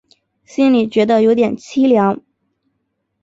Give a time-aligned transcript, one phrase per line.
[0.45, 2.23] 心里觉得有点凄凉